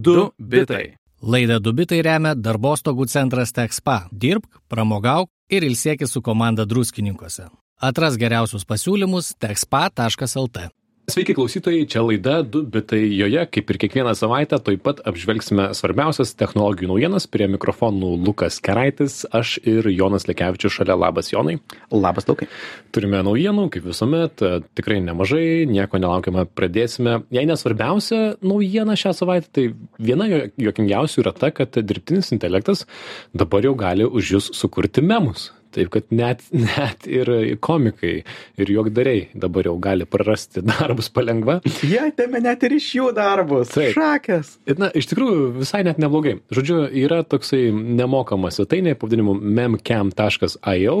[0.00, 0.94] Du bitai.
[1.18, 4.04] Laidą Dubitai remia darbostogų centras Tekspa.
[4.12, 7.48] Dirbk, pramogauk ir ilsėkis su komanda druskininkose.
[7.82, 10.68] Atras geriausius pasiūlymus tekspa.lt.
[11.08, 12.98] Sveiki klausytojai, čia laida 2 bitai.
[13.16, 17.24] Joje, kaip ir kiekvieną savaitę, taip pat apžvelgsime svarbiausias technologijų naujienas.
[17.32, 20.98] Prie mikrofonų Lukas Keraitis, aš ir Jonas Lekevičius šalia.
[21.00, 21.56] Labas, Jonai.
[21.88, 22.50] Labas, Lukai.
[22.92, 24.44] Turime naujienų, kaip visuomet,
[24.76, 27.22] tikrai nemažai, nieko nelaukiamą pradėsime.
[27.32, 32.84] Jei nesvarbiausia naujiena šią savaitę, tai viena juokingiausių yra ta, kad dirbtinis intelektas
[33.32, 35.54] dabar jau gali už jūs sukurti memus.
[35.78, 37.30] Taip kad net, net ir
[37.62, 38.14] komikai
[38.58, 41.60] ir juokdariai dabar jau gali prarasti darbus palengva.
[41.86, 43.70] Jie atėmė net ir iš jų darbus.
[43.74, 43.94] Taip.
[43.96, 44.56] Šakės.
[44.80, 46.38] Na, iš tikrųjų, visai net neblogai.
[46.54, 50.96] Žodžiu, yra toksai nemokamas svetainė pavadinimu memcam.io.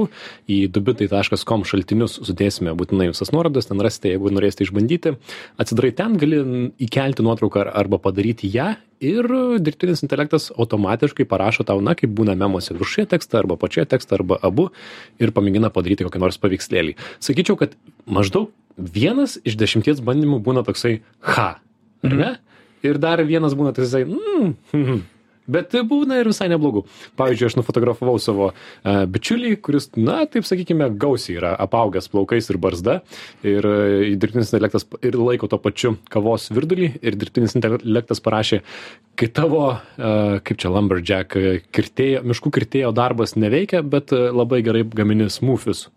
[0.48, 5.16] Į dubitai.com šaltinius sudėsime būtinai visas nuorodas, ten rasite, jeigu norėsite išbandyti.
[5.60, 6.42] Atsidarai ten, gali
[6.86, 8.74] įkelti nuotrauką arba padaryti ją
[9.04, 9.28] ir
[9.62, 14.38] dirbtinis intelektas automatiškai parašo tau, na, kaip būna memuose viršuje tekstą arba pačioje tekstą arba
[14.42, 14.68] abu
[15.22, 16.96] ir pamėgina padaryti kokį nors paveikslėlį.
[17.24, 21.00] Sakyčiau, kad maždaug vienas iš dešimties bandymų būna toksai
[21.34, 21.50] ha,
[22.04, 22.34] ar ne?
[22.86, 25.00] Ir dar vienas būna toksai, mm,
[25.48, 26.84] Bet būna ir visai neblogų.
[27.18, 32.60] Pavyzdžiui, aš nufotografavau savo uh, bičiulį, kuris, na, taip sakykime, gausiai yra apaugęs plaukais ir
[32.60, 32.98] barzda.
[33.46, 36.92] Ir uh, dirbtinis intelektas ir laiko to pačiu kavos virdulį.
[37.02, 38.62] Ir dirbtinis intelektas parašė,
[39.18, 41.38] kai tavo, uh, kaip čia, lumberjack,
[41.74, 45.88] kirtėjo, miškų kirtėjo darbas neveikia, bet uh, labai gerai gamini smūfius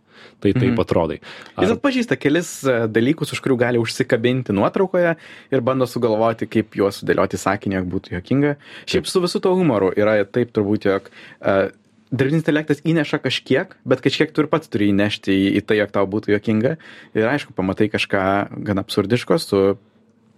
[0.41, 0.79] tai taip mhm.
[0.83, 1.19] atrodai.
[1.55, 1.65] Ar...
[1.65, 2.53] Jis atpažįsta kelis
[2.91, 5.17] dalykus, už kurių gali užsikabinti nuotraukoje
[5.51, 8.55] ir bando sugalvoti, kaip juos sudėlioti sakinį, jog būtų jokinga.
[8.89, 11.69] Šiaip su visu to humoru yra taip turbūt, jog uh,
[12.11, 15.93] dirbtinis intelektas įneša kažkiek, bet kažkiek tu ir pats turi įnešti į, į tai, jog
[15.95, 16.75] tau būtų jokinga.
[17.17, 18.25] Ir aišku, pamatai kažką
[18.67, 19.61] gan absurdiško su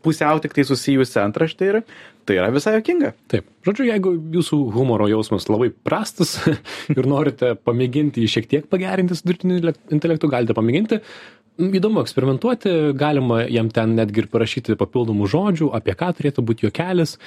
[0.03, 1.79] pusiau tik tai susijusi antraštė ir
[2.27, 3.13] tai yra visai jokinga.
[3.31, 3.47] Taip.
[3.67, 6.37] Žodžiu, jeigu jūsų humoro jausmas labai prastas
[6.97, 9.59] ir norite pamėginti jį šiek tiek pagerinti su dirbtiniu
[9.93, 11.01] intelektu, galite pamėginti.
[11.63, 17.19] Įdomu eksperimentuoti, galima jam ten netgi ir parašyti papildomų žodžių, apie ką turėtų būti juokelis.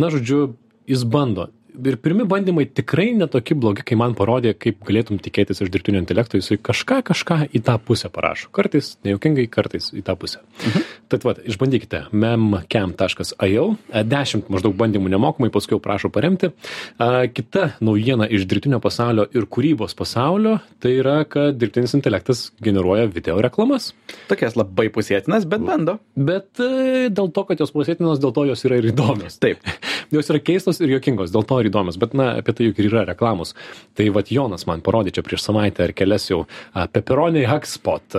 [0.00, 0.54] Na, žodžiu,
[0.88, 5.62] jis bando ir pirmi bandymai tikrai ne tokie blogi, kai man parodė, kaip galėtum tikėtis
[5.64, 8.50] iš dirbtinio intelekto, jisai kažką, kažką į tą pusę parašo.
[8.54, 10.42] Kartais nejaukingai, kartais į tą pusę.
[10.62, 10.84] Mhm.
[11.12, 13.66] Tad va, išbandykite memcam.io,
[14.14, 16.50] 10 maždaug bandymų nemokamai, paskui prašau paremti.
[16.98, 23.36] Kita naujiena iš dirbtinio pasaulio ir kūrybos pasaulio, tai yra, kad dirbtinis intelektas generuoja video
[23.44, 23.92] reklamas.
[24.30, 25.98] Tokias labai pusėtinas, bet bando.
[26.16, 29.38] Bet e, dėl to, kad jos pusėtinos, dėl to jos yra ir įdomios.
[29.42, 29.62] Taip.
[30.14, 32.90] jos yra keistos ir juokingos, dėl to ir įdomios, bet na, apie tai juk ir
[32.90, 33.54] yra reklamos.
[33.98, 36.44] Tai vad Jonas man parodė čia prieš savaitę ar kelias jau
[36.74, 38.16] Pepperoni Hugspot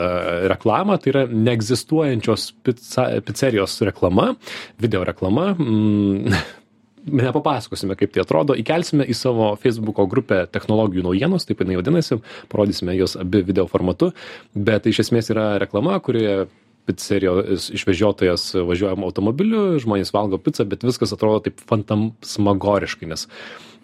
[0.52, 4.34] reklamą, tai yra neegzistuojančios pizza, pizzerijos reklama,
[4.82, 5.54] video reklama.
[5.56, 6.36] Mm,
[7.06, 12.20] nepapasakosime, kaip tai atrodo, įkelsime į savo Facebook'o grupę technologijų naujienos, taip jinai vadinasi,
[12.52, 14.12] parodysime jos abi video formatu,
[14.56, 16.48] bet tai iš esmės yra reklama, kurioje
[16.86, 23.28] picerijos išvežiotojas važiuojam automobiliu, žmonės valgo pizzą, bet viskas atrodo taip fantasmagoriškai, nes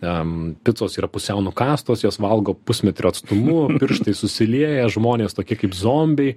[0.01, 6.35] um, picos yra pusiau nukastos, jos valgo pusmetrio atstumu, pirštai susilieja, žmonės tokie kaip zombiai.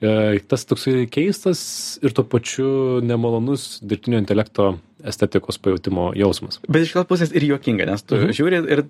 [0.00, 1.60] E, tas toksai keistas
[2.04, 2.68] ir tuo pačiu
[3.04, 6.58] nemalonus dirbtinio intelekto estetikos pajūtimo jausmas.
[6.66, 8.34] Bet iš kitos pusės ir juokinga, nes tu mhm.
[8.36, 8.82] žiūri ir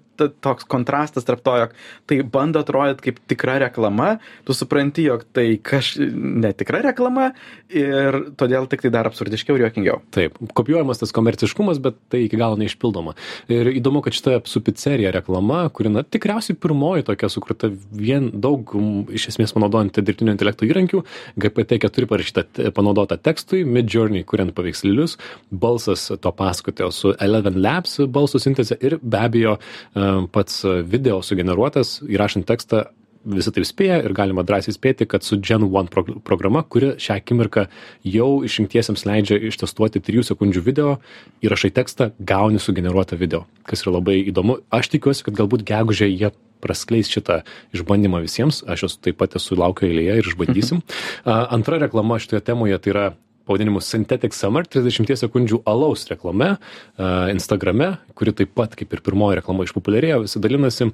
[0.44, 1.74] toks kontrastas tarp to, jog
[2.08, 4.16] tai bando atrodyti kaip tikra reklama,
[4.46, 7.32] tu supranti, jog tai kaž netikra reklama
[7.72, 10.00] ir todėl tik tai dar absurdiškiau ir juokingiau.
[10.14, 13.16] Taip, kopijuojamas tas komerciškumas, bet tai iki galo neišpildoma.
[13.52, 18.74] Ir įdomu, kad šita su pizzerija reklama, kuri, na, tikriausiai pirmoji tokia sukurta vien daug,
[19.14, 21.02] iš esmės panaudojant dirbtinio intelekto įrankių,
[21.42, 25.16] GPT-4 parašyta panaudota tekstui, Mid Journey, kuriant paveikslėlius,
[25.50, 31.98] balsas to pasakotojo su Eleven Labs balso sintezė ir be abejo e, pats video sugeneruotas
[32.06, 32.86] įrašant tekstą
[33.26, 37.18] visi taip spėja ir galima drąsiai spėti, kad su Gen 1 pro programa, kuri šią
[37.20, 37.66] akimirką
[38.06, 40.96] jau išrinktiesiems leidžia ištestuoti 3 sekundžių video,
[41.44, 44.60] įrašai tekstą, gauni sugeneruotą video, kas yra labai įdomu.
[44.70, 46.32] Aš tikiuosi, kad galbūt gegužė jie
[46.64, 47.42] praskleis šitą
[47.76, 50.82] išbandymą visiems, aš jos taip pat esu laukiu eilėje ir išbandysim.
[50.82, 51.46] Mhm.
[51.58, 53.06] Antra reklama šitoje temoje tai yra
[53.46, 59.40] pavadinimu Synthetic Summer, 30 sekundžių alaus reklame uh, Instagrame, kuri taip pat kaip ir pirmoji
[59.40, 60.90] reklama išpopuliarėjo, visi dalinasi,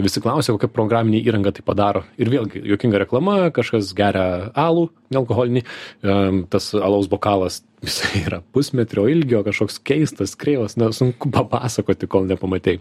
[0.00, 2.04] visi klausia, kokia programinė įranga tai padaro.
[2.20, 5.64] Ir vėlgi, jokinga reklama, kažkas geria alų, nealkoholinį,
[6.06, 12.26] um, tas alaus bokalas jisai yra pusmetrio ilgio, kažkoks keistas, kreivas, na, sunku papasakoti, kol
[12.30, 12.80] nepamatėjai.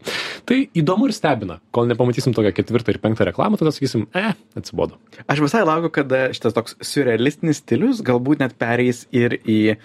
[0.49, 4.99] Tai įdomu ir stebina, kol nepamatysim tokią ketvirtą ir penktą reklamą, tada sakysim, e, atsibodo.
[5.31, 9.77] Aš visai laukiu, kad šitas toks surrealistinis stilius galbūt net pereis ir į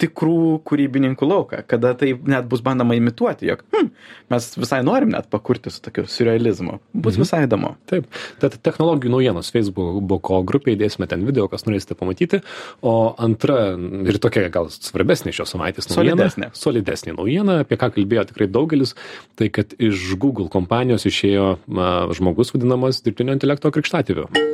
[0.00, 3.90] tikrų kūrybininkų lauką, kada tai net bus bandoma imituoti, jog hm,
[4.32, 6.80] mes visai norim net pakurti su tokiu surrealizmu.
[6.92, 7.22] Bus Mhm.
[7.22, 7.74] visai įdomu.
[7.86, 8.08] Taip,
[8.42, 12.42] tad technologijų naujienos Facebook'o grupėje įdėsime ten video, kas norėsite pamatyti.
[12.82, 16.26] O antra ir tokia gal svarbesnė šios savaitės naujiena.
[16.26, 16.50] Solidesnė.
[16.58, 18.94] Solidesnė naujiena, apie ką kalbėjo tikrai daugelis,
[19.36, 24.53] tai kad iš Google kompanijos išėjo a, žmogus vadinamas dirbtinio intelekto krikštatėviu.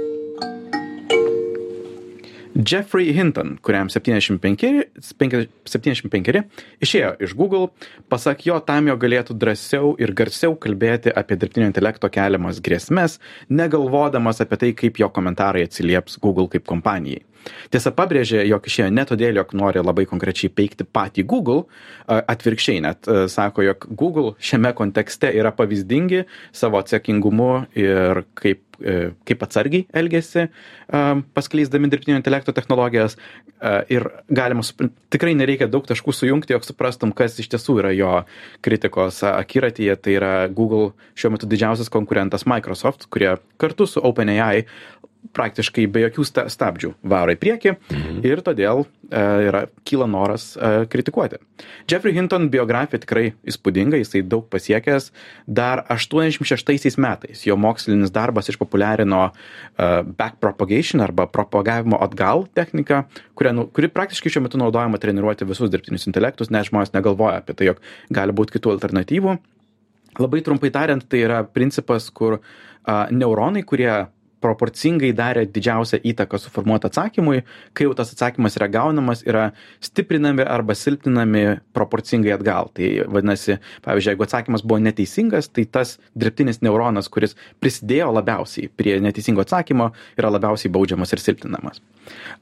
[2.55, 4.88] Jeffrey Hinton, kuriam 75,
[5.70, 6.41] 75
[6.82, 7.69] išėjo iš Google,
[8.11, 14.43] pasak jo, tam jo galėtų drąsiau ir garsiau kalbėti apie dirbtinio intelekto keliamas grėsmes, negalvodamas
[14.43, 17.23] apie tai, kaip jo komentarai atsilieps Google kaip kompanijai.
[17.70, 21.64] Tiesa, pabrėžė, jog išėjo ne todėl, jog nori labai konkrečiai peikti patį Google,
[22.06, 26.25] atvirkščiai net sako, jog Google šiame kontekste yra pavyzdingi
[26.56, 30.48] savo atsakingumu ir kaip, e, kaip atsargiai elgesi
[31.34, 33.16] paskleisdami dirbtinio intelekto technologijas.
[33.92, 34.64] Ir galima,
[35.12, 38.12] tikrai nereikia daug taškų sujungti, jog suprastum, kas iš tiesų yra jo
[38.64, 39.96] kritikos akiratyje.
[40.00, 44.64] Tai yra Google šiuo metu didžiausias konkurentas Microsoft, kurie kartu su OpenAI
[45.36, 48.18] praktiškai be jokių sta stabdžių varo į priekį mhm.
[48.26, 51.38] ir todėl e, yra, kyla noras e, kritikuoti.
[51.90, 55.10] Jeffrey Hinton biografija tikrai įspūdinga, jisai daug pasiekęs.
[55.46, 59.32] Dar 86 metais jo mokslinis darbas išpopuliarino e,
[60.18, 63.04] backpropagation arba propagavimo atgal techniką,
[63.38, 67.56] kuri, nu, kuri praktiškai šiuo metu naudojama treniruoti visus dirbtinius intelektus, nes žmonės negalvoja apie
[67.56, 69.38] tai, jog gali būti kitų alternatyvų.
[70.18, 73.92] Labai trumpai tariant, tai yra principas, kur a, neuronai, kurie
[74.44, 77.42] proporcingai darė didžiausią įtaką suformuoti atsakymui,
[77.76, 79.50] kai jau tas atsakymas yra gaunamas, yra
[79.84, 81.44] stiprinami arba silpninami
[81.76, 82.70] proporcingai atgal.
[82.76, 88.98] Tai vadinasi, pavyzdžiui, jeigu atsakymas buvo neteisingas, tai tas dirbtinis neuronas, kuris prisidėjo labiausiai prie
[89.04, 91.82] neteisingo atsakymo, yra labiausiai baudžiamas ir silpninamas.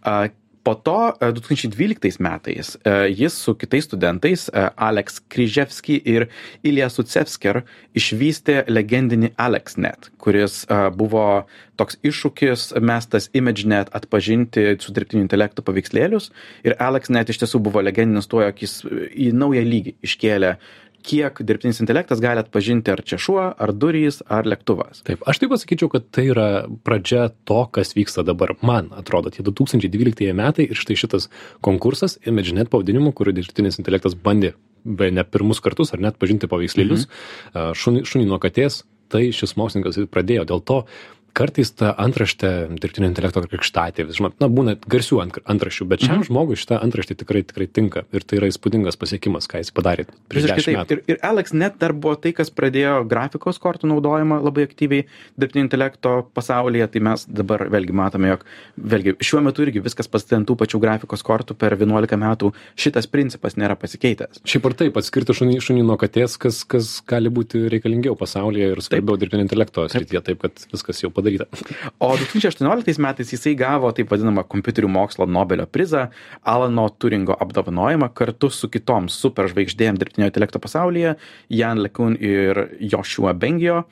[0.03, 0.29] A,
[0.63, 6.29] Po to e, 2012 metais e, jis su kitais studentais e, Alex Kryževski ir
[6.63, 7.63] Ilija Sucevsker
[7.97, 10.65] išvystė legendinį AlexNet, kuris
[10.99, 11.47] buvo
[11.79, 16.31] toks iššūkis mestas ImageNet atpažinti su dirbtiniu intelektu paveikslėlius.
[16.67, 18.81] Ir AlexNet iš tiesų buvo legendinis tuo, jog jis
[19.15, 20.57] į naują lygį iškėlė
[21.07, 25.03] kiek dirbtinis intelektas gali atpažinti ar čia šuo, ar durys, ar lėktuvas.
[25.07, 26.49] Taip, aš taip pasakyčiau, kad tai yra
[26.87, 28.55] pradžia to, kas vyksta dabar.
[28.67, 31.29] Man atrodo, tie 2012 metai ir štai šitas
[31.65, 34.55] konkursas, ImageNet pavadinimu, kurį dirbtinis intelektas bandė
[34.85, 37.75] be ne pirmus kartus ar net pažinti paveikslėlius, mhm.
[37.79, 40.45] šunį, šunį nuo katės, tai šis mokslininkas ir pradėjo.
[40.49, 40.83] Dėl to
[41.39, 46.29] kartais ta antraštė dirbtinio intelekto krikštatėvis, žinot, na, būna garsių ant, antraščių, bet šiam mhm.
[46.31, 50.65] žmogui šita antraštė tikrai, tikrai tinka ir tai yra įspūdingas pasiekimas, ką jis padarė Visiškai
[50.65, 50.79] taip.
[50.79, 50.97] metų.
[50.99, 55.07] Ir, ir Alex net dar buvo tai, kas pradėjo grafikos kortų naudojimą labai aktyviai
[55.39, 56.89] dirbtinio intelekto pasaulyje.
[56.93, 58.45] Tai mes dabar vėlgi matome, jog
[58.93, 62.53] vėlgi šiuo metu irgi viskas pastatyta ant tų pačių grafikos kortų per 11 metų.
[62.79, 64.43] Šitas principas nėra pasikeitęs.
[64.49, 68.85] Šiaip ar taip, atskirti šunį, šunį nuo katės, kas, kas gali būti reikalingiau pasaulyje ir
[68.85, 71.28] svarbiau dirbtinio intelekto srityje, taip, kad viskas jau padaryta.
[71.99, 76.09] O 2018 metais jisai gavo taip vadinamą kompiuterių mokslo Nobelio prizą,
[76.43, 81.17] Alano Turingo apdovanojimą kartu su kitom superžvaigždėm dirbtinio intelekto pasaulyje,
[81.49, 83.85] Jan Lekun ir Joshua Bengio.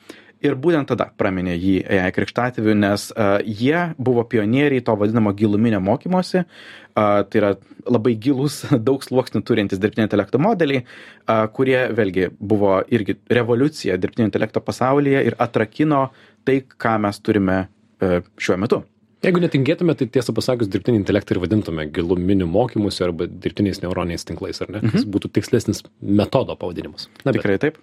[0.45, 5.79] Ir būtent tada praminė jį AI krikštatėviu, nes uh, jie buvo pionieriai to vadinamo giluminio
[5.81, 6.43] mokymosi.
[6.43, 7.51] Uh, tai yra
[7.89, 14.29] labai gilus, daug sluoksnių turintys dirbtinio intelekto modeliai, uh, kurie vėlgi buvo irgi revoliucija dirbtinio
[14.29, 16.07] intelekto pasaulyje ir atrakino
[16.45, 18.83] tai, ką mes turime uh, šiuo metu.
[19.25, 24.61] Jeigu netingėtume, tai tiesą pasakius, dirbtinį intelektą ir vadintume giluminiu mokymusi arba dirbtiniais neuroniniais tinklais,
[24.61, 24.81] ar ne?
[24.83, 24.93] Mhm.
[24.93, 27.09] Kas būtų tikslesnis metodo pavadinimas.
[27.23, 27.41] Na, bet...
[27.41, 27.79] Tikrai taip.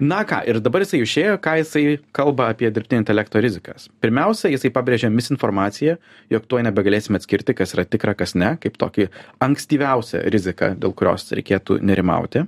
[0.00, 1.82] Na ką, ir dabar jisai išėjo, ką jisai
[2.16, 3.90] kalba apie dirbtinio intelekto rizikas.
[4.00, 5.98] Pirmiausia, jisai pabrėžia misinformaciją,
[6.32, 9.10] jog tuo nebegalėsime atskirti, kas yra tikra, kas ne, kaip tokį
[9.44, 12.46] ankstyviausią riziką, dėl kurios reikėtų nerimauti.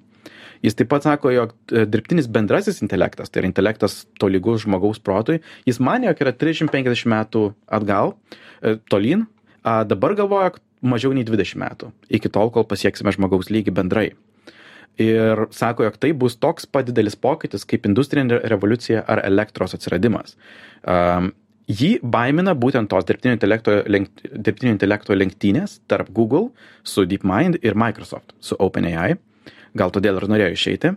[0.65, 5.81] Jis taip pat sako, jog dirbtinis bendrasis intelektas, tai yra intelektas tolygus žmogaus protui, jis
[5.83, 7.45] manė, jog yra 350 metų
[7.79, 8.17] atgal,
[8.91, 9.27] tolyn,
[9.63, 14.09] dabar galvoja, mažiau nei 20 metų, iki tol, kol pasieksime žmogaus lygį bendrai.
[14.99, 20.35] Ir sako, jog tai bus toks pat didelis pokytis kaip industrinė revoliucija ar elektros atsiradimas.
[20.83, 21.31] Um,
[21.71, 26.49] jį baimina būtent tos dirbtinio intelekto, lenk, dirbtinio intelekto lenktynės tarp Google
[26.83, 29.15] su DeepMind ir Microsoft su OpenAI
[29.77, 30.95] gal todėl ir norėjo išeiti.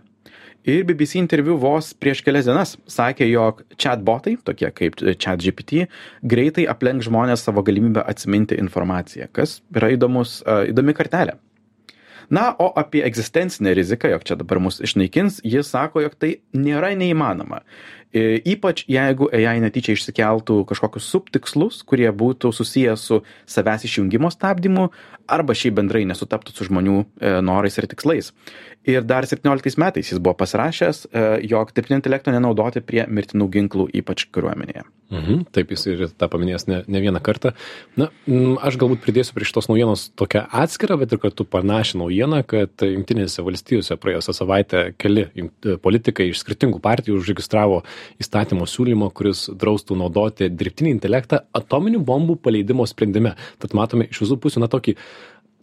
[0.62, 5.88] Ir BBC interviu vos prieš kelias dienas sakė, jog chatbotai, tokie kaip ChatGPT,
[6.22, 10.38] greitai aplenk žmonės savo galimybę atsiminti informaciją, kas yra įdomus,
[10.70, 11.34] įdomi kartelė.
[12.32, 16.94] Na, o apie egzistencinę riziką, jog čia dabar mus išnaikins, jis sako, jog tai nėra
[16.96, 17.64] neįmanoma.
[18.12, 24.90] I- Ypač jeigu AI netyčia išsikeltų kažkokius subtikslus, kurie būtų susijęs su savęs išjungimo stabdymu
[25.32, 28.32] arba šiaip bendrai nesutaptų su žmonių e, norais ir tikslais.
[28.84, 33.88] Ir dar 17 metais jis buvo pasirašęs, e, jog dirbtinio intelekto nenaudoti prie mirtinų ginklų,
[34.02, 34.84] ypač kariuomenėje.
[35.12, 37.52] Mhm, taip, jis ir tą paminėjęs ne, ne vieną kartą.
[38.00, 38.08] Na,
[38.64, 43.44] aš galbūt pridėsiu prie šitos naujienos tokią atskirą, bet ir kartu panašią naujieną, kad Junktinėse
[43.44, 45.26] valstijose praėjusią savaitę keli
[45.84, 47.82] politikai iš skirtingų partijų užregistravo
[48.22, 53.36] įstatymo siūlymą, kuris draustų naudoti dirbtinį intelektą atominių bombų paleidimo sprendime.
[53.62, 54.96] Tad matome iš visų pusių na tokį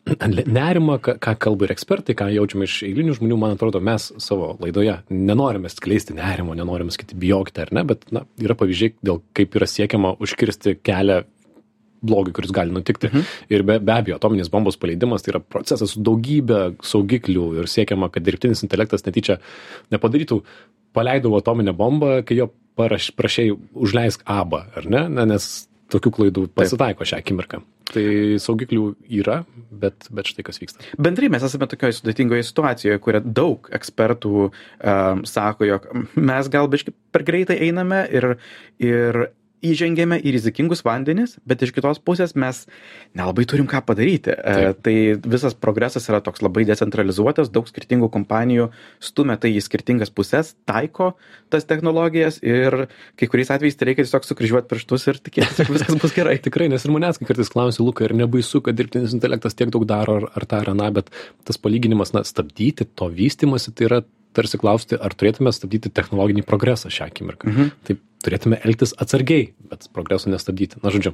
[0.60, 5.00] nerimą, ką, kalba ir ekspertai, ką jaučiame iš eilinių žmonių, man atrodo, mes savo laidoje
[5.12, 9.68] nenorime skleisti nerimo, nenorime sakyti bijokite ar ne, bet na, yra pavyzdžiai, dėl kaip yra
[9.70, 11.22] siekiama užkirsti kelią
[12.02, 13.10] blogiui, kuris gali nutikti.
[13.12, 13.24] Mhm.
[13.52, 18.12] Ir be, be abejo, atominės bombos paleidimas tai yra procesas su daugybė saugiklių ir siekiama,
[18.14, 19.40] kad dirbtinis intelektas netyčia
[19.94, 20.40] nepadarytų,
[20.96, 25.04] paleidau atominę bombą, kai jo paraš, prašiai užleisk abą, ar ne?
[25.12, 25.50] Na, nes
[25.94, 27.62] tokių klaidų pasitaiko šią akimirką.
[27.90, 28.04] Tai
[28.38, 28.84] saugiklių
[29.18, 29.40] yra,
[29.74, 30.84] bet, bet štai kas vyksta.
[31.02, 36.94] Bendrai mes esame tokioje sudėtingoje situacijoje, kuria daug ekspertų um, sako, jog mes gal biškai
[37.16, 38.36] per greitai einame ir,
[38.78, 39.24] ir
[39.66, 42.62] įžengėme į rizikingus vandenis, bet iš kitos pusės mes
[43.18, 44.32] nelabai turim ką padaryti.
[44.32, 44.82] E, Taip.
[44.86, 48.70] tai visas progresas yra toks labai decentralizuotas, daug skirtingų kompanijų
[49.04, 51.12] stumia tai į skirtingas pusės, taiko
[51.52, 52.86] tas technologijas ir
[53.20, 56.38] kai kuriais atvejais tai reikia tiesiog sukryžiuoti pirštus ir tikėtis, kad viskas bus gerai.
[56.50, 59.86] Tikrai, nes ir manęs kai kartais klausia, Luka, ir nebaisu, kad dirbtinis intelektas tiek daug
[59.90, 61.12] daro ar, ar tą ar aną, bet
[61.48, 64.02] tas palyginimas, na, stabdyti to vystimasi, tai yra
[64.36, 67.50] tarsi klausti, ar turėtume stabdyti technologinį progresą šią akimirką.
[67.50, 67.74] Mhm.
[67.88, 70.82] Taip turėtume elgtis atsargiai, bet progreso nestabdyti.
[70.84, 71.14] Na, žodžiu,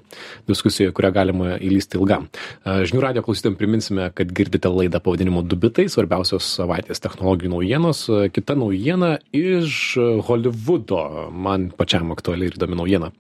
[0.50, 2.30] diskusijoje, kurią galima įlysti ilgam.
[2.64, 8.08] E, Žinių radio klausytėm priminsime, kad girdite laidą pavadinimu Dubitai, svarbiausios savaitės technologijų naujienos.
[8.10, 9.96] E, Kita naujiena iš
[10.28, 13.14] Hollywoodo, man pačiam aktuali ir įdomi naujiena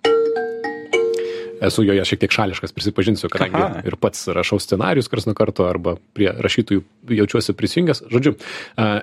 [1.67, 3.83] esu joje šiek tiek šališkas, prisipažinsiu, kadangi Aha.
[3.87, 6.83] ir pats rašau scenarius kars nuo karto arba prie rašytojų
[7.15, 8.03] jaučiuosi prisijungęs.
[8.11, 8.35] Žodžiu,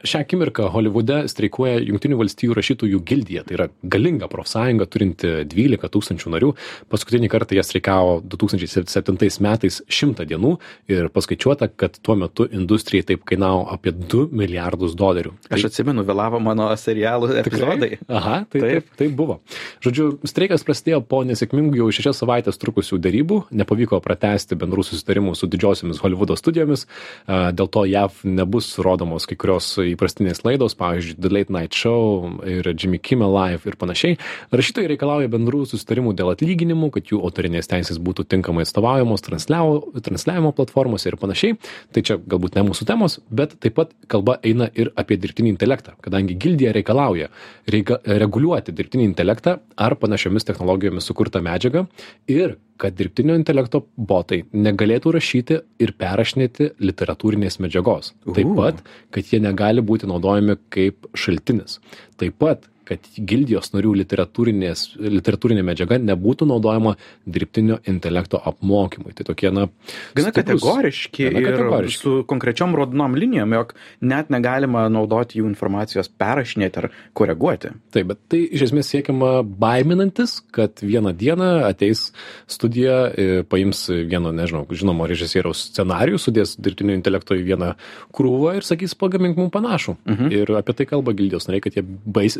[0.08, 3.44] šią akimirką Holivude streikuoja Junktinių valstybių rašytojų gildija.
[3.46, 6.50] Tai yra galinga profsąjunga turinti 12 tūkstančių narių.
[6.92, 10.56] Paskutinį kartą jie streikavo 2007 metais 100 dienų
[10.92, 15.34] ir paskaičiuota, kad tuo metu industrijai taip kainavo apie 2 milijardus dolerių.
[15.52, 17.96] Aš atsimenu, vėlavo mano serialų epizodai.
[18.08, 18.72] Aha, tai taip.
[18.72, 18.96] Taip.
[18.98, 19.38] taip, buvo.
[19.84, 25.48] Žodžiu, streikas prasidėjo po nesėkmingų jau šešias savaitės trukusių darybų, nepavyko pratesti bendrų susitarimų su
[25.50, 26.86] didžiosiomis Hollywoodo studijomis,
[27.28, 32.68] dėl to JAV nebus rodomos kai kurios įprastinės laidos, pavyzdžiui, The Late Night Show ir
[32.72, 34.18] Jimmy Kimmel Live ir panašiai.
[34.52, 41.10] Rašytojai reikalauja bendrų susitarimų dėl atlyginimų, kad jų autorinės teisės būtų tinkamai atstovaujamos transliavimo platformose
[41.10, 41.58] ir panašiai.
[41.92, 45.96] Tai čia galbūt ne mūsų temos, bet taip pat kalba eina ir apie dirbtinį intelektą,
[46.04, 47.30] kadangi gildija reikalauja
[47.70, 51.86] reikia reguliuoti dirbtinį intelektą ar panašiomis technologijomis sukurtą medžiagą
[52.32, 58.10] ir kad dirbtinio intelekto botai negalėtų rašyti ir perrašinėti literatūrinės medžiagos.
[58.34, 58.80] Taip pat,
[59.14, 61.78] kad jie negali būti naudojami kaip šaltinis.
[62.18, 66.94] Taip pat, kad gildijos narių literatūrinės- literatūrinė medžiaga nebūtų naudojama
[67.26, 69.14] dirbtinio intelekto apmokymui.
[69.16, 69.68] Tai tokie, na,
[70.14, 72.02] Gana stiprūs- kategoriški gana ir kategoriški.
[72.02, 77.72] su konkrečiom raudonom linijom, jog net negalima naudoti jų informacijos perrašinėti ar koreguoti.
[77.94, 82.12] Taip, bet tai iš esmės siekiama baiminantis, kad vieną dieną ateis
[82.50, 87.74] studija, e, paims vieno, nežinau, žinomo režisieriaus scenarijų, sudės dirbtinio intelekto į vieną
[88.12, 89.96] krūvą ir sakys, pagamink mums panašų.
[90.06, 90.32] Mhm.
[90.32, 92.36] Ir apie tai kalba gildijos nariai, kad jie bais,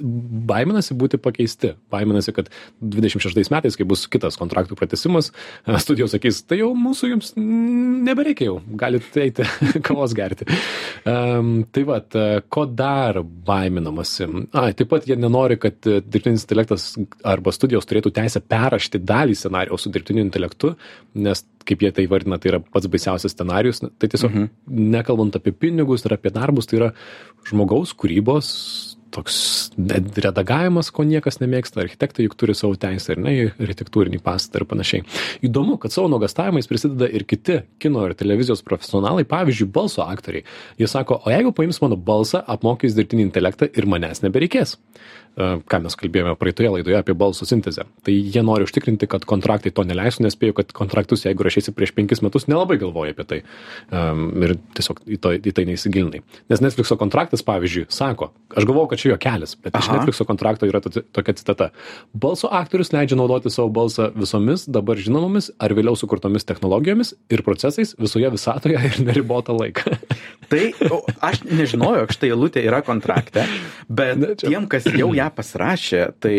[0.48, 1.72] baiminasi būti pakeisti.
[1.92, 5.30] Baiminasi, kad 26 metais, kai bus kitas kontraktų pratesimas,
[5.66, 9.46] e, studijos sakys, tai jau mūsų jums nebereikia jau, galite eiti
[9.86, 10.48] kavos gerti.
[11.08, 12.00] Um, tai va,
[12.52, 14.28] ko dar baiminamasi?
[14.58, 16.92] Ai, taip pat jie nenori, kad e, dirbtinis intelektas
[17.26, 20.74] arba studijos turėtų teisę perrašti dalį scenarijaus su dirbtiniu intelektu,
[21.18, 23.82] nes kaip jie tai vardina, tai yra pats baisiausias scenarius.
[23.84, 24.48] Na, Tai tiesiog, mhm.
[24.92, 26.90] nekalbant apie pinigus ir apie darbus, tai yra
[27.48, 28.48] žmogaus kūrybos
[29.12, 29.36] toks
[29.76, 34.62] net redagavimas, ko niekas nemėgsta, architektai juk turi savo teisę ir ne, į architektūrinį pastatą
[34.62, 35.06] ir panašiai.
[35.46, 40.46] Įdomu, kad savo nuogastavimais prisideda ir kiti kino ir televizijos profesionalai, pavyzdžiui, balso aktoriai.
[40.80, 44.78] Jie sako, o jeigu paims mano balsą, apmokys dirbtinį intelektą ir manęs nebereikės.
[45.32, 47.86] E, Ką mes kalbėjome praeitoje laidoje apie balso sintezę.
[48.04, 51.94] Tai jie nori užtikrinti, kad kontraktai to neleistų, nes spėjau, kad kontraktus, jeigu rašysi prieš
[51.96, 53.38] penkis metus, nelabai galvoji apie tai.
[53.88, 56.20] Um, ir tiesiog į, to, į tai neįsigilinai.
[56.52, 59.90] Nes Netflixo kontraktas, pavyzdžiui, sako, aš galvoju, kad čia jo kelias, bet iš.
[59.92, 61.70] Netflixo kontrakto yra to- tokia citata.
[62.14, 67.94] Balso aktorius leidžia naudoti savo balsą visomis dabar žinomomis ar vėliau sukurtomis technologijomis ir procesais
[67.98, 69.96] visoje visatoje ir neribotą laiką.
[70.52, 73.46] Tai o, aš nežinojau, jog štai eilutė yra kontrakte,
[73.88, 76.34] bet Na, čia- tiem, kas jau ją pasirašė, tai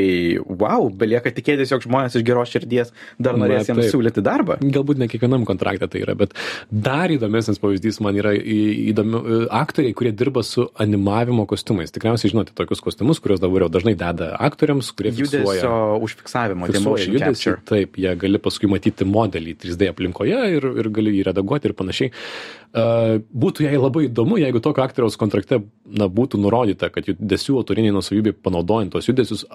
[0.45, 4.59] wow, belieka tikėtis, jog žmonės iš geros širdies dar norės jiems siūlyti darbą.
[4.61, 6.35] Galbūt ne kiekvienam kontrakte tai yra, bet
[6.69, 11.89] dar įdomesnis pavyzdys man yra į- įdomių e, aktoriai, kurie dirba su animavimo kostiumais.
[11.95, 15.73] Tikriausiai žinote tokius kostiumus, kuriuos dabar jau dažnai deda aktoriams, kurie Judesio fiksuoja
[16.07, 17.63] užfiksavimo, fiksuoja judesį, capture.
[17.69, 22.13] taip, jie gali paskui matyti modelį 3D aplinkoje ir, ir gali jį redaguoti ir panašiai.
[22.73, 27.93] Uh, būtų jai labai įdomu, jeigu tokio aktoriaus kontrakte na, būtų nurodyta, kad judesių autoriniai
[27.93, 29.45] nusavybė panaudojant tos judesius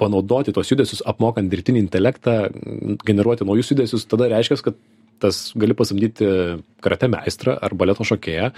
[0.00, 2.48] panaudoti tos judesius apmokant dirbtinį intelektą,
[3.06, 4.78] generuoti naujus judesius, tada reiškia, kad
[5.22, 6.26] tas gali pasamdyti
[6.84, 8.50] karate meistrą ar baleto šokėją,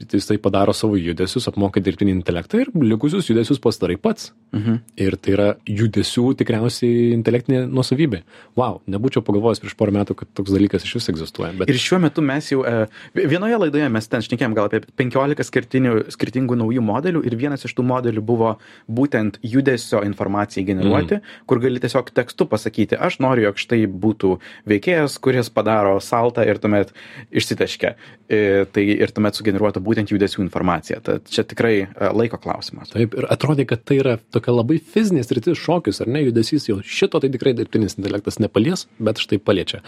[0.00, 4.32] jisai padaro savo judesius, apmoka dirbtinį intelektą ir likusius judesius pastarai pats.
[4.54, 4.78] Mhm.
[5.02, 8.22] Ir tai yra judesių tikriausiai intelektinė nuosavybė.
[8.58, 11.52] Wow, nebūčiau pagalvojęs prieš porą metų, kad toks dalykas iš vis egzistuoja.
[11.58, 12.86] Bet Ir šiuo metu mes jau, e,
[13.16, 17.74] vienoje laidoje mes ten šnekėjom gal apie 15 skirtinių, skirtingų naujų modelių ir vienas iš
[17.76, 18.54] tų modelių buvo
[18.88, 21.44] būtent judesio informacijai generuoti, mm.
[21.50, 24.36] kur gali tiesiog tekstu pasakyti, aš noriu, jog štai būtų
[24.68, 26.94] veikėjas, kuris padaro saltą ir tuomet
[27.30, 27.96] išsiteškia.
[28.26, 31.00] E, tai ir tuomet sugeneruotų būtent judesių informaciją.
[31.06, 32.90] Tad čia tikrai e, laiko klausimas.
[32.92, 36.78] Taip, ir atrodė, kad tai yra tokia labai fizinė sritis šokis, ar ne, judesys jau
[36.82, 39.82] šito tai tikrai dirbtinis intelektas nepalies, bet štai paliečia.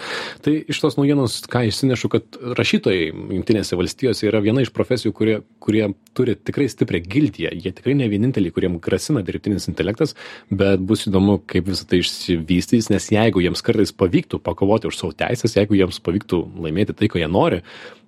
[0.45, 5.37] Tai iš tos naujienos, ką išsinešu, kad rašytojai Junktinėse valstijose yra viena iš profesijų, kurie,
[5.63, 5.85] kurie
[6.17, 7.53] turi tikrai stiprią gildiją.
[7.55, 10.15] Jie tikrai ne vieninteliai, kuriem grasina dirbtinis intelektas,
[10.51, 15.15] bet bus įdomu, kaip visą tai išsivystys, nes jeigu jiems kartais pavyktų pakovoti už savo
[15.17, 17.63] teisės, jeigu jiems pavyktų laimėti tai, ko jie nori,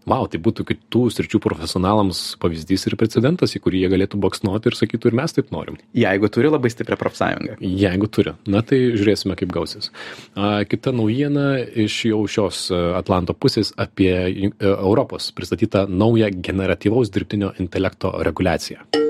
[0.09, 4.79] Wow, tai būtų kitų sričių profesionalams pavyzdys ir precedentas, į kurį jie galėtų baksnuoti ir
[4.79, 5.77] sakytų, ir mes taip norim.
[5.97, 7.59] Jeigu turi labai stiprią profsąjungą.
[7.61, 8.35] Jeigu turi.
[8.49, 9.91] Na tai žiūrėsime, kaip gausis.
[10.35, 17.13] A, kita naujiena iš jau šios a, Atlanto pusės apie e, Europos pristatytą naują generatyvaus
[17.13, 19.10] dirbtinio intelekto reguliaciją.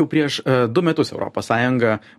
[0.00, 1.52] Jau prieš uh, du metus ES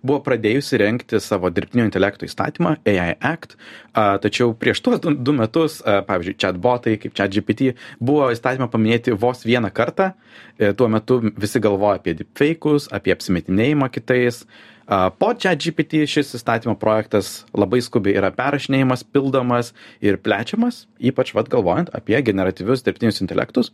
[0.06, 3.58] buvo pradėjusi renkti savo dirbtinio intelekto įstatymą AI Act,
[3.94, 9.72] tačiau prieš tuos du, metus, uh, pavyzdžiui, chatbotai kaip ChatGPT buvo įstatymą paminėti vos vieną
[9.74, 10.12] kartą.
[10.58, 14.44] E, tuo metu visi galvoja apie deepfake'us, apie apsimetinėjimą kitais.
[14.92, 19.70] Uh, po ChatGPT šis įstatymo projektas labai skubiai yra perrašinėjimas, pildomas
[20.04, 23.72] ir plečiamas, ypač vad galvojant apie generatyvius dirbtinius intelektus.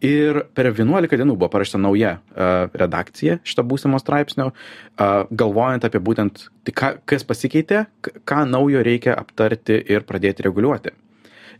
[0.00, 6.00] Ir per 11 dienų buvo parašyta nauja uh, redakcija šito būsimo straipsnio, uh, galvojant apie
[6.00, 7.84] būtent, tai ką, kas pasikeitė,
[8.24, 10.96] ką naujo reikia aptarti ir pradėti reguliuoti.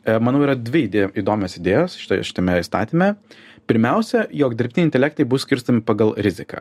[0.06, 3.12] E, Manau, yra dvi idė, įdomios idėjos šitame, įstatyme.
[3.66, 6.61] Pirmiausia, jog dirbtiniai intelektai bus skirstami pagal riziką.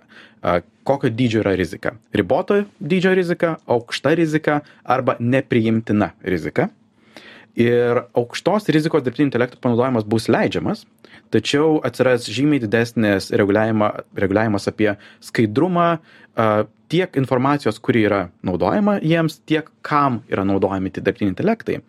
[0.87, 1.93] Kokio dydžio yra rizika?
[2.13, 6.71] Riboto dydžio rizika, aukšta rizika arba nepriimtina rizika.
[7.55, 10.83] Ir aukštos rizikos dirbtinio intelekto panaudojimas bus leidžiamas,
[11.31, 15.93] tačiau atsiras žymiai didesnis reguliavima, reguliavimas apie skaidrumą
[16.91, 21.79] tiek informacijos, kuri yra naudojama jiems, tiek kam yra naudojami tie dirbtiniai intelektai.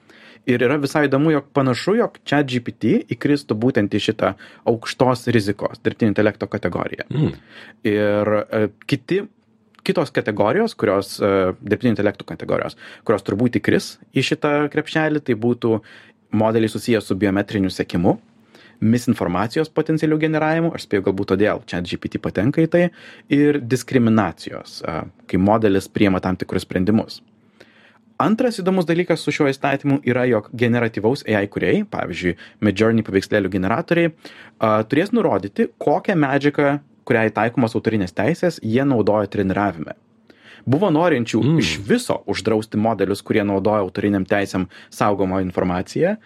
[0.46, 4.34] Ir yra visai įdomu, jog panašu, jog čia GPT įkristų būtent į šitą
[4.70, 7.08] aukštos rizikos dirbtinio intelekto kategoriją.
[7.10, 7.32] Mm.
[7.90, 9.24] Ir e, kiti,
[9.86, 15.80] kitos kategorijos, kurios, e, dirbtinio intelektų kategorijos, kurios turbūt įkris į šitą krepšelį, tai būtų
[16.38, 18.14] modeliai susijęs su biometriniu sekimu,
[18.86, 22.84] misinformacijos potencialių generavimu, aš spėjau galbūt todėl čia GPT patenka į tai,
[23.32, 27.18] ir diskriminacijos, e, kai modelis priema tam tikrus sprendimus.
[28.16, 34.14] Antras įdomus dalykas su šiuo įstatymu yra, jog generatyvaus AI kuriejai, pavyzdžiui, Midjourney paveikslėlių generatoriai,
[34.56, 39.98] a, turės nurodyti, kokią medžiagą, kuriai taikomos autorinės teisės, jie naudoja treniravime.
[40.66, 41.58] Buvo norinčių mm.
[41.62, 46.16] iš viso uždrausti modelius, kurie naudoja autoriniam teisėm saugomą informaciją,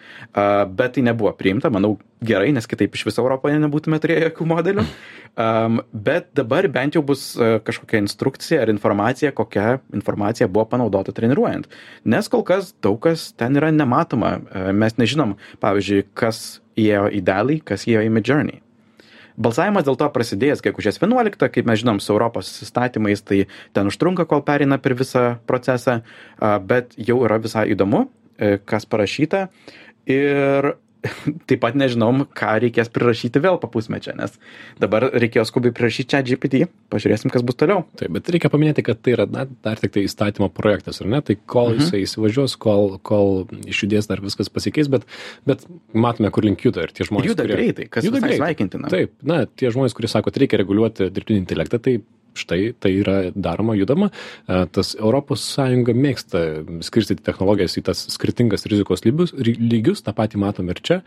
[0.73, 4.87] bet tai nebuvo priimta, manau, gerai, nes kitaip iš viso Europoje nebūtume turėję jokių modelių.
[5.31, 11.69] Um, bet dabar bent jau bus kažkokia instrukcija ar informacija, kokia informacija buvo panaudota treniruojant.
[12.03, 14.33] Nes kol kas daug kas ten yra nematoma.
[14.75, 18.59] Mes nežinom, pavyzdžiui, kas įėjo į dalį, kas įėjo į Midjourney.
[19.37, 24.27] Balsavimas dėl to prasidėjęs gegužės 11, kaip mes žinom, su Europos įstatymais, tai ten užtrunka,
[24.29, 26.01] kol perina per visą procesą,
[26.67, 29.47] bet jau yra visai įdomu, e, kas parašyta.
[30.09, 30.73] Ir
[31.49, 34.35] taip pat nežinom, ką reikės prirašyti vėl po pusmečio, nes
[34.81, 37.85] dabar reikėjo skubiai prirašyti čia GPT, pažiūrėsim, kas bus toliau.
[37.99, 41.23] Taip, bet reikia paminėti, kad tai yra na, dar tik tai įstatymo projektas, ar ne?
[41.25, 41.81] Tai kol mhm.
[41.81, 45.07] jisai įsivažiuos, kol, kol išjudės dar viskas pasikeis, bet,
[45.49, 47.33] bet matome, kur link juda ir tie žmonės.
[47.33, 48.91] Juda kurie, greitai, kas visai sveikintina.
[48.93, 51.99] Taip, na, tie žmonės, kurie sako, kad reikia reguliuoti dirbtinį intelektą, tai
[52.37, 54.11] štai tai yra daroma judama.
[54.47, 56.43] E, tas sąjunga mėgsta
[56.85, 61.01] skirstyti technologijas į tas skirtingas rizikos lygius lygius tą patį matom ir čia.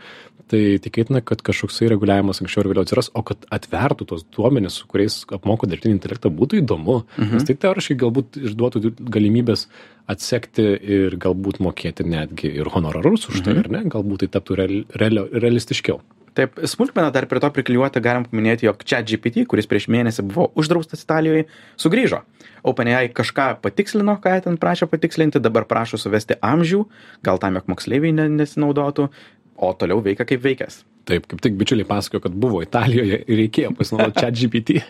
[0.51, 4.89] Tai tikėtina kad kažkoksai reguliavimas anksčiau ar vėliau atsiras o kad atvertų tuos duomenis su
[4.91, 7.01] kuriais apmoko dirbtinį intelektą būtų įdomu.
[7.17, 9.65] Nes tai teoriškai galbūt išduotų galimybes
[10.11, 13.87] atsekti ir galbūt mokėti netgi ir honorarus už tai ar ne?
[13.89, 16.03] Galbūt tai taptų real realio realistiškiau
[16.35, 21.05] Taip, smulkmeną dar prie to priklijuoti galim paminėti, jog ChatGPT, kuris prieš mėnesį buvo uždraustas
[21.05, 21.45] Italijoje,
[21.79, 22.19] sugrįžo.
[22.67, 26.81] OpenAI kažką patikslino, ką ten prašė patikslinti, dabar prašo suvesti amžių,
[27.23, 29.07] gal tam, jog moksleiviai ne, nesinaudotų,
[29.55, 30.81] o toliau veikia kaip veikęs.
[31.05, 34.81] Taip, kaip tik bičiuliai pasakojo, kad buvo Italijoje ir reikėjo pasinaudoti ChatGPT,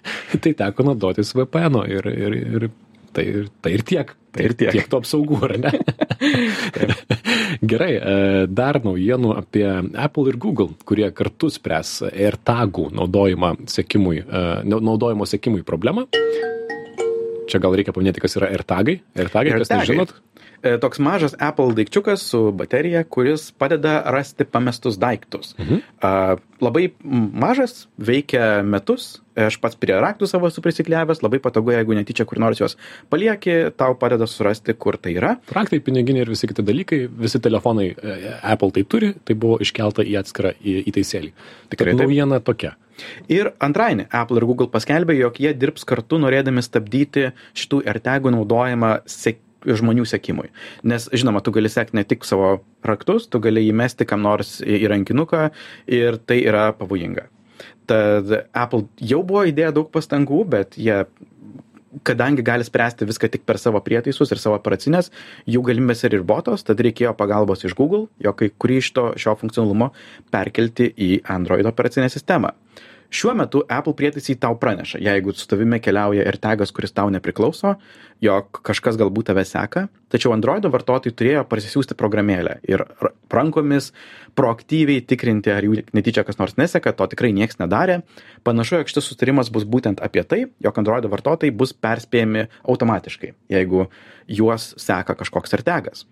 [0.42, 2.70] tai teko naudotis VPN ir, ir, ir
[3.14, 3.26] tai,
[3.62, 4.16] tai ir tiek.
[4.36, 4.72] Tai ir tiek.
[4.76, 5.72] Tiek to apsaugų, ar ne?
[7.72, 8.16] Gerai, e,
[8.52, 9.66] dar naujienų apie
[10.06, 16.08] Apple ir Google, kurie kartu spręs AirTagų naudojimą sekimui, e, naudojimo sekimui problemą.
[17.46, 19.00] Čia gal reikia paminėti, kas yra AirTagai.
[19.22, 20.16] AirTagai, kas nežinot?
[20.66, 25.54] E, toks mažas Apple daikčiukas su baterija, kuris padeda rasti pamestus daiktus.
[25.60, 25.82] Mhm.
[26.02, 26.88] Uh, labai
[27.46, 32.40] mažas, veikia metus, aš pats prie raktų savo esu prisikliavęs, labai patogu, jeigu netyčia kur
[32.42, 32.78] nors juos
[33.14, 35.36] palieki, tau padeda surasti, kur tai yra.
[35.54, 40.06] Raktai, piniginiai ir visi kiti dalykai, visi telefonai e, Apple tai turi, tai buvo iškelta
[40.08, 41.32] į atskirą į, įtaisėlį.
[41.76, 42.74] Tikrai naujiena tokia.
[43.28, 48.92] Ir antrainį, Apple ir Google paskelbė, jog jie dirbs kartu norėdami stabdyti šitų AirTagų naudojimą
[49.10, 50.50] sek žmonių sekimui.
[50.88, 54.86] Nes, žinoma, tu gali sekti ne tik savo raktus, tu gali įmesti kam nors į
[54.92, 55.50] rankinuką
[55.92, 57.30] ir tai yra pavojinga.
[57.90, 61.04] Tad Apple jau buvo įdėję daug pastangų, bet jie
[62.04, 65.12] kadangi gali spręsti viską tik per savo prietaisus ir savo operacinės,
[65.48, 69.38] jų galimybės yra ribotos, tad reikėjo pagalbos iš Google, jo kai kurį iš to šio
[69.40, 69.92] funkcionalumo
[70.34, 72.52] perkelti į Android operacinę sistemą
[73.10, 77.76] šiuo metu apple prietaisai tau praneša jeigu su tavimi keliauja ir tagas kuris tau nepriklauso
[78.22, 82.84] jog kažkas galbūt tave seka tačiau androido vartotojai turėjo parsisiųsti programėlę ir
[83.34, 83.92] rankomis
[84.38, 88.02] proaktyviai tikrinti ar jų netyčia kas nors neseka to tikrai nieks nedarė
[88.48, 93.88] panašu jog šitas susitarimas bus būtent apie tai jog androido vartotojai bus perspėjami automatiškai jeigu
[94.28, 96.06] juos seka kažkoks artegas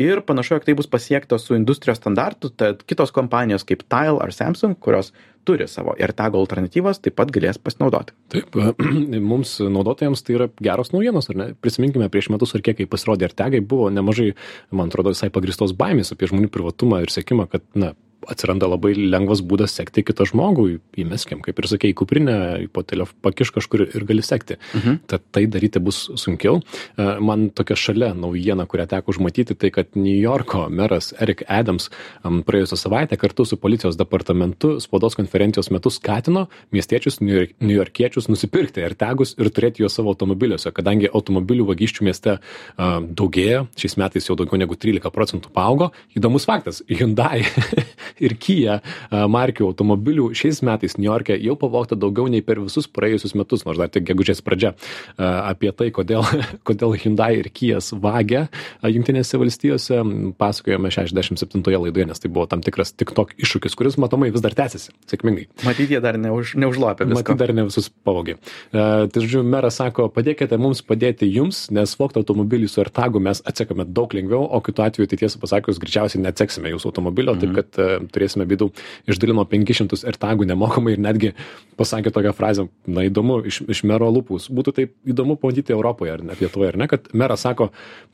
[0.00, 4.32] ir panašu jog tai bus pasiekta su industrijos standartu tad kitos kompanijos kaip tile ar
[4.32, 5.12] samsung kurios
[5.44, 8.14] turi savo AirTag alternatyvas, taip pat galės pasinaudoti.
[8.32, 8.56] Taip,
[9.32, 11.48] mums naudotojams tai yra geros naujienos, ar ne?
[11.60, 14.32] Prisiminkime, prieš metus ar kiek, kai pasirodė AirTagai, buvo nemažai,
[14.70, 17.92] man atrodo, visai pagristos baimės apie žmonių privatumą ir sėkimą, kad, na,
[18.30, 20.66] atsiranda labai lengvas būdas sekti kitą žmogų,
[21.04, 22.36] įmeskim, kaip ir sakė, į kuprinę,
[22.74, 24.58] po telefą pakiš kažkur ir gali sekti.
[24.74, 25.00] Mhm.
[25.10, 26.60] Tad tai daryti bus sunkiau.
[26.96, 31.90] E, man tokia šalia naujiena, kurią teko užmatyti, tai kad New Yorko meras Eric Adams
[32.24, 39.34] praėjusią savaitę kartu su policijos departamentu spaudos konferencijos metu skatino miestiečius, niujorkiečius nusipirkti ir tegus
[39.38, 44.60] ir turėti juos savo automobiliuose, kadangi automobilių vagysčių mieste uh, daugėja, šiais metais jau daugiau
[44.60, 45.90] negu 13 procentų paaugo.
[46.16, 47.44] Įdomus faktas, Hyundai
[48.22, 53.64] ir Kia markių automobilių šiais metais Niujorke jau pavogta daugiau nei per visus praėjusius metus,
[53.66, 54.74] nors dar tik gegužės pradžia.
[55.18, 56.26] Apie tai, kodėl,
[56.68, 58.46] kodėl Hyundai ir Kijas vagia
[58.84, 60.00] Junktinėse valstijose,
[60.38, 64.54] pasakojome 67 laidoje, nes tai buvo tam tikras tik tok iššūkis, kuris matomai vis dar
[64.56, 65.46] tęsiasi sėkmingai.
[65.66, 67.06] Matyt, jie dar neuž, neužlopė.
[67.10, 68.36] Matyt, dar ne visus pavogė.
[68.36, 73.42] Uh, tai, žodžiu, meras sako, padėkite mums padėti jums, nes vogti automobilį su AirTagu mes
[73.48, 77.42] atsekame daug lengviau, o kitu atveju, tai tiesą pasakius, greičiausiai neatseksime jūsų automobilio, -hmm.
[77.44, 78.70] taip kad uh, turėsime bėdų,
[79.10, 81.32] išdalino 500 ir tagų nemokamai ir netgi
[81.78, 84.48] pasakė tokią frazę, na įdomu, iš, iš mero lūpus.
[84.54, 87.70] Būtų taip įdomu pamatyti Europoje ar ne Lietuvoje, ar ne, kad meras sako,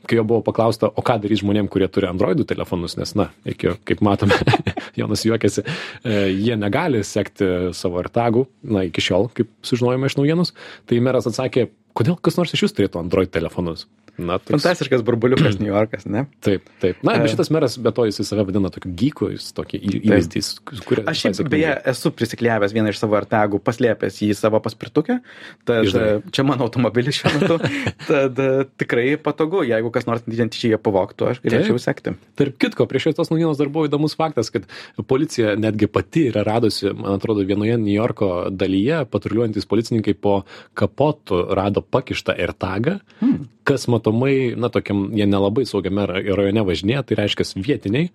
[0.09, 3.75] kai jo buvo paklausta, o ką darys žmonėm, kurie turi Androidų telefonus, nes, na, iki,
[3.87, 4.37] kaip matome,
[4.99, 5.65] Jonas juokiasi,
[6.03, 10.55] e, jie negali sekti savo AirTagų, na, iki šiol, kaip sužinojome iš naujienos,
[10.89, 13.87] tai meras atsakė, kodėl kas nors iš jūs turėtų Android telefonus?
[14.19, 14.57] Na, toks...
[14.57, 16.25] Fantastiškas burbuliukas New Yorkas, ne?
[16.43, 16.99] Taip, taip.
[17.05, 20.43] Na, bet šitas meras, be to jis save vadina tokiu gyku, jis tokį įvaizdį,
[20.87, 21.05] kurį...
[21.11, 25.19] Aš šiaip beje esu prisikliavęs vieną iš savo artagų, paslėpęs jį savo paspirtukę,
[25.67, 26.33] tad Išdavai.
[26.35, 27.59] čia mano automobilis šiuo metu,
[28.09, 28.41] tad
[28.81, 31.85] tikrai patogu, jeigu kas nors identičiai jie pavoktų, aš galėčiau taip.
[31.85, 32.15] sekti.
[32.39, 34.67] Tarp kitko, prieš šios naujienos dar buvo įdomus faktas, kad
[35.07, 40.41] policija netgi pati yra radusi, man atrodo, vienoje New Yorko dalyje patruliuojantis policininkai po
[40.77, 43.47] kapotu rado pakištą AirTagą, hmm.
[43.67, 48.09] kas matomai, na, tokiam, jie nelabai saugiame rajone važinėja, tai reiškia vietiniai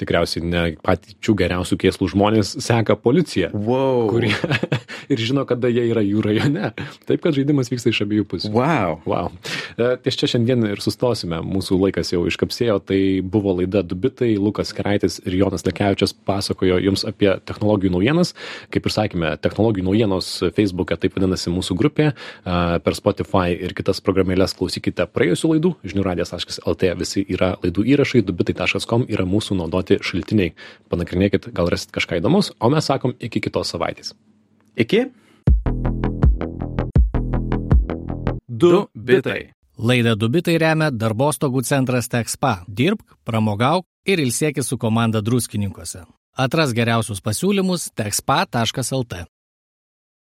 [0.00, 4.06] tikriausiai ne pačių geriausių kėslų žmonės seka policiją, Wow.
[4.12, 4.32] kurie
[5.12, 6.70] ir žino, kada jie yra jų rajone.
[7.08, 8.50] Taip, kad žaidimas vyksta iš abiejų pusių.
[8.54, 8.98] Wow.
[9.10, 9.30] Wow.
[9.76, 11.40] E, Ties čia šiandien ir sustosime.
[11.44, 12.78] Mūsų laikas jau iškapsėjo.
[12.90, 14.32] Tai buvo laida Dubitai.
[14.40, 18.34] Lukas Keraitis ir Jonas Lekevičius pasakojo jums apie technologijų naujienas.
[18.72, 22.10] Kaip ir sakėme, technologijų naujienos Facebook'e taip vadinasi mūsų grupė.
[22.12, 25.74] E, Per Spotify ir kitas programėlės klausykite praėjusių laidų.
[25.90, 28.24] Žinių radijas.lt visi yra laidų įrašai.
[28.30, 30.54] Dubitai.com yra mūsų naudoti šaltiniai.
[30.90, 32.52] Panagrinėkit, gal rasit kažką įdomus.
[32.60, 34.14] O mes sakom iki kitos savaitės.
[34.76, 35.10] Iki?
[38.48, 39.52] Du bitai.
[39.80, 42.64] Laidą Dubitai remia darbostogų centras Tekspa.
[42.68, 46.04] Dirbk, pramogauk ir ilsėkis su komanda druskininkose.
[46.36, 49.24] Atras geriausius pasiūlymus tekspa.lt.